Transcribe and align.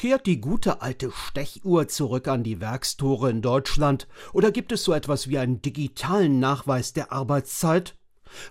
Kehrt 0.00 0.24
die 0.24 0.40
gute 0.40 0.80
alte 0.80 1.10
Stechuhr 1.10 1.86
zurück 1.86 2.26
an 2.26 2.42
die 2.42 2.58
Werkstore 2.58 3.28
in 3.28 3.42
Deutschland 3.42 4.08
oder 4.32 4.50
gibt 4.50 4.72
es 4.72 4.82
so 4.82 4.94
etwas 4.94 5.28
wie 5.28 5.36
einen 5.36 5.60
digitalen 5.60 6.40
Nachweis 6.40 6.94
der 6.94 7.12
Arbeitszeit? 7.12 7.98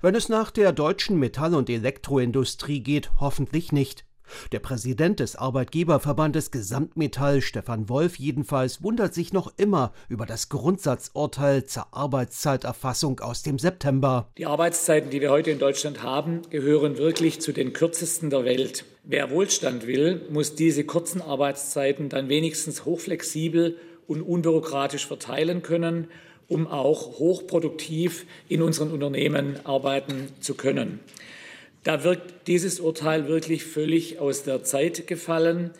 Wenn 0.03 0.13
es 0.13 0.29
nach 0.29 0.51
der 0.51 0.73
deutschen 0.73 1.17
Metall- 1.17 1.55
und 1.55 1.67
Elektroindustrie 1.67 2.81
geht, 2.81 3.09
hoffentlich 3.19 3.71
nicht. 3.71 4.05
Der 4.51 4.59
Präsident 4.59 5.19
des 5.19 5.35
Arbeitgeberverbandes 5.35 6.51
Gesamtmetall, 6.51 7.41
Stefan 7.41 7.89
Wolf 7.89 8.17
jedenfalls, 8.17 8.83
wundert 8.83 9.13
sich 9.13 9.33
noch 9.33 9.53
immer 9.57 9.93
über 10.07 10.25
das 10.25 10.49
Grundsatzurteil 10.49 11.65
zur 11.65 11.93
Arbeitszeiterfassung 11.93 13.19
aus 13.19 13.43
dem 13.43 13.59
September. 13.59 14.29
Die 14.37 14.45
Arbeitszeiten, 14.45 15.09
die 15.09 15.21
wir 15.21 15.31
heute 15.31 15.51
in 15.51 15.59
Deutschland 15.59 16.03
haben, 16.03 16.41
gehören 16.49 16.97
wirklich 16.97 17.41
zu 17.41 17.51
den 17.51 17.73
kürzesten 17.73 18.29
der 18.29 18.45
Welt. 18.45 18.85
Wer 19.03 19.31
Wohlstand 19.31 19.87
will, 19.87 20.21
muss 20.29 20.55
diese 20.55 20.83
kurzen 20.83 21.21
Arbeitszeiten 21.21 22.09
dann 22.09 22.29
wenigstens 22.29 22.85
hochflexibel 22.85 23.77
und 24.07 24.21
unbürokratisch 24.21 25.05
verteilen 25.05 25.61
können, 25.61 26.07
um 26.47 26.67
auch 26.67 27.19
hochproduktiv 27.19 28.25
in 28.47 28.61
unseren 28.61 28.91
Unternehmen 28.91 29.59
arbeiten 29.65 30.29
zu 30.41 30.55
können. 30.55 30.99
Da 31.89 32.03
wirkt 32.03 32.45
dieses 32.45 32.79
Urteil 32.79 33.27
wirklich 33.27 33.65
völlig 33.65 34.19
aus 34.19 34.43
der 34.43 34.63
Zeit 34.63 35.07
gefallen 35.07 35.71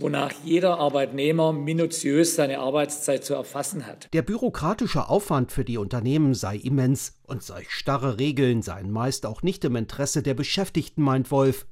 wonach 0.00 0.32
jeder 0.44 0.78
Arbeitnehmer 0.78 1.52
minutiös 1.52 2.36
seine 2.36 2.60
Arbeitszeit 2.60 3.22
zu 3.22 3.34
erfassen 3.34 3.84
hat. 3.84 4.08
Der 4.14 4.22
bürokratische 4.22 5.08
Aufwand 5.08 5.52
für 5.52 5.64
die 5.64 5.76
Unternehmen 5.76 6.34
sei 6.34 6.56
immens 6.56 7.16
und 7.24 7.42
solch 7.42 7.70
starre 7.70 8.18
Regeln 8.18 8.62
seien 8.62 8.90
meist 8.90 9.26
auch 9.26 9.42
nicht 9.42 9.62
im 9.64 9.76
Interesse 9.76 10.22
der 10.22 10.34
Beschäftigten, 10.34 11.02
meint 11.02 11.30
Wolf. 11.30 11.66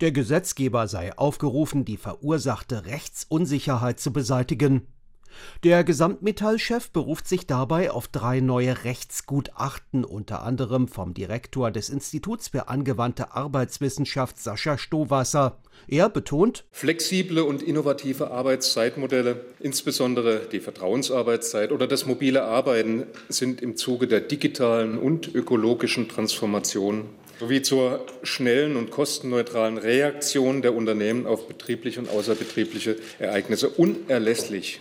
Der 0.00 0.12
Gesetzgeber 0.12 0.88
sei 0.88 1.12
aufgerufen, 1.18 1.84
die 1.84 1.96
verursachte 1.98 2.86
Rechtsunsicherheit 2.86 4.00
zu 4.00 4.12
beseitigen. 4.12 4.86
Der 5.64 5.84
Gesamtmetallchef 5.84 6.90
beruft 6.90 7.28
sich 7.28 7.46
dabei 7.46 7.90
auf 7.90 8.08
drei 8.08 8.40
neue 8.40 8.84
Rechtsgutachten, 8.84 10.04
unter 10.04 10.42
anderem 10.42 10.88
vom 10.88 11.14
Direktor 11.14 11.70
des 11.70 11.88
Instituts 11.88 12.48
für 12.48 12.68
angewandte 12.68 13.32
Arbeitswissenschaft 13.32 14.38
Sascha 14.38 14.78
Stowasser. 14.78 15.58
Er 15.86 16.08
betont, 16.08 16.64
flexible 16.70 17.42
und 17.42 17.62
innovative 17.62 18.30
Arbeitszeitmodelle, 18.30 19.44
insbesondere 19.60 20.48
die 20.50 20.60
Vertrauensarbeitszeit 20.60 21.72
oder 21.72 21.86
das 21.86 22.06
mobile 22.06 22.44
Arbeiten, 22.44 23.06
sind 23.28 23.60
im 23.62 23.76
Zuge 23.76 24.06
der 24.06 24.20
digitalen 24.20 24.98
und 24.98 25.34
ökologischen 25.34 26.08
Transformation 26.08 27.08
sowie 27.38 27.62
zur 27.62 28.04
schnellen 28.22 28.76
und 28.76 28.90
kostenneutralen 28.90 29.78
Reaktion 29.78 30.62
der 30.62 30.74
Unternehmen 30.74 31.26
auf 31.26 31.46
betriebliche 31.46 32.00
und 32.00 32.10
außerbetriebliche 32.10 32.96
Ereignisse 33.18 33.68
unerlässlich. 33.68 34.80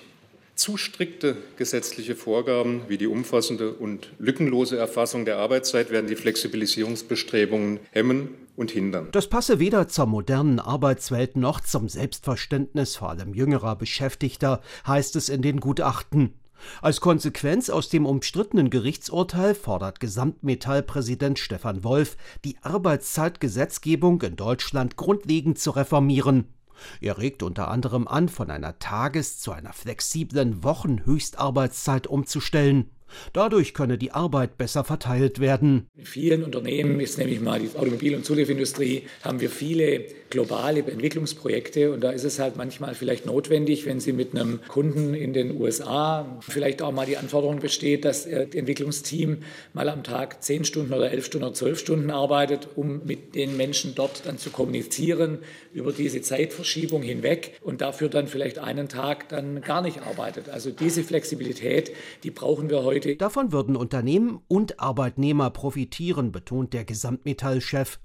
Zu 0.58 0.76
strikte 0.76 1.38
gesetzliche 1.56 2.16
Vorgaben 2.16 2.82
wie 2.88 2.98
die 2.98 3.06
umfassende 3.06 3.74
und 3.74 4.12
lückenlose 4.18 4.76
Erfassung 4.76 5.24
der 5.24 5.38
Arbeitszeit 5.38 5.92
werden 5.92 6.08
die 6.08 6.16
Flexibilisierungsbestrebungen 6.16 7.80
hemmen 7.92 8.30
und 8.56 8.72
hindern. 8.72 9.10
Das 9.12 9.30
passe 9.30 9.60
weder 9.60 9.88
zur 9.88 10.08
modernen 10.08 10.60
Arbeitswelt 10.60 11.38
noch 11.38 11.60
zum 11.60 11.88
Selbstverständnis 11.88 12.96
vor 12.96 13.12
allem 13.12 13.36
jüngerer 13.36 13.76
Beschäftigter, 13.76 14.62
heißt 14.88 15.16
es 15.16 15.30
in 15.30 15.44
den 15.44 15.60
Gutachten. 15.60 16.34
Als 16.82 17.02
Konsequenz 17.02 17.70
aus 17.70 17.90
dem 17.90 18.08
umstrittenen 18.08 18.72
Gerichtsurteil 18.72 19.54
fordert 19.54 20.00
Gesamtmetallpräsident 20.00 21.38
Stefan 21.38 21.84
Wolf, 21.84 22.18
die 22.44 22.58
Arbeitszeitgesetzgebung 22.64 24.24
in 24.24 24.36
Deutschland 24.36 24.96
grundlegend 24.96 25.60
zu 25.60 25.70
reformieren. 25.70 26.57
Er 27.02 27.18
regt 27.18 27.44
unter 27.44 27.70
anderem 27.70 28.08
an, 28.08 28.30
von 28.30 28.50
einer 28.52 28.80
Tages- 28.80 29.40
zu 29.40 29.52
einer 29.52 29.74
flexiblen 29.74 30.64
Wochenhöchstarbeitszeit 30.64 32.08
umzustellen. 32.08 32.90
Dadurch 33.34 33.74
könne 33.74 33.98
die 33.98 34.12
Arbeit 34.12 34.58
besser 34.58 34.84
verteilt 34.84 35.40
werden. 35.40 35.88
In 35.96 36.06
vielen 36.06 36.44
Unternehmen, 36.44 37.00
jetzt 37.00 37.18
nehme 37.18 37.40
mal 37.40 37.60
die 37.60 37.70
Automobil- 37.78 38.16
und 38.16 38.26
Zulieferindustrie, 38.26 39.04
haben 39.24 39.40
wir 39.40 39.50
viele 39.50 40.06
globale 40.30 40.80
Entwicklungsprojekte 40.80 41.92
und 41.92 42.02
da 42.02 42.12
ist 42.12 42.26
es 42.26 42.40
halt 42.40 42.58
manchmal 42.58 42.96
vielleicht 42.96 43.26
notwendig, 43.26 43.86
wenn 43.86 44.00
Sie 44.00 44.12
mit 44.12 44.36
einem 44.36 44.60
Kunden 44.68 45.14
in 45.14 45.32
den 45.34 45.60
USA 45.60 46.38
vielleicht 46.42 46.82
auch 46.82 46.92
mal 46.92 47.06
die 47.06 47.18
Anforderung 47.18 47.60
besteht, 47.60 48.04
dass 48.04 48.18
das 48.24 48.26
Entwicklungsteam 48.26 49.38
mal 49.74 49.90
am 49.90 50.04
Tag 50.04 50.44
zehn 50.44 50.66
Stunden 50.66 50.94
oder 50.94 51.12
elf 51.12 51.26
Stunden 51.26 51.46
oder 51.46 51.54
zwölf 51.54 51.80
Stunden 51.80 52.10
arbeitet, 52.10 52.68
um 52.76 53.02
mit 53.06 53.36
den 53.36 53.56
Menschen 53.56 53.94
dort 53.96 54.26
dann 54.26 54.38
zu 54.38 54.50
kommunizieren 54.50 55.40
über 55.74 55.92
diese 55.92 56.22
Zeitverschiebung 56.22 57.02
hinweg 57.02 57.60
und 57.62 57.82
dafür 57.82 58.10
dann 58.10 58.28
vielleicht 58.28 58.60
einen 58.60 58.90
Tag 58.90 59.30
dann 59.30 59.62
gar 59.62 59.82
nicht 59.82 60.02
arbeitet. 60.02 60.50
Also 60.50 60.72
diese 60.72 61.04
Flexibilität, 61.04 61.92
die 62.24 62.32
brauchen 62.32 62.70
wir 62.70 62.84
heute. 62.84 62.97
Davon 63.18 63.52
würden 63.52 63.76
Unternehmen 63.76 64.40
und 64.48 64.80
Arbeitnehmer 64.80 65.50
profitieren, 65.50 66.32
betont 66.32 66.74
der 66.74 66.86
Gesamtmetallchef. 66.86 68.00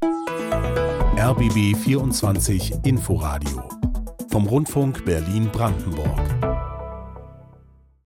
RBB 1.17 1.77
24 1.77 2.73
Inforadio 2.85 3.69
vom 4.31 4.47
Rundfunk 4.47 5.05
Berlin-Brandenburg. 5.05 6.52